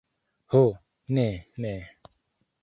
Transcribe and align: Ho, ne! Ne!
Ho, 0.53 0.61
ne! 1.17 1.27
Ne! 1.59 1.75